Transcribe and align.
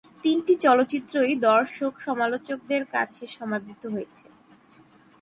তিনটি 0.23 0.53
চলচ্চিত্রই 0.55 1.33
দর্শক-সমালোচকদের 1.47 2.83
কাছে 2.85 3.23
সমাদৃত 3.27 3.83
হয়েছে। 3.85 4.25